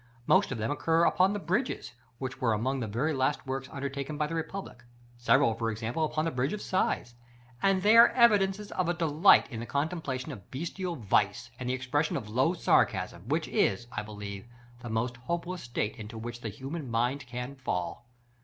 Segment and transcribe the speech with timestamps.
[0.25, 4.17] Most of them occur upon the bridges, which were among the very last works undertaken
[4.17, 4.81] by the republic,
[5.15, 7.13] several, for instance, upon the Bridge of Sighs;
[7.61, 11.73] and they are evidences of a delight in the contemplation of bestial vice, and the
[11.75, 14.47] expression of low sarcasm, which is, I believe,
[14.81, 18.07] the most hopeless state into which the human mind can fall.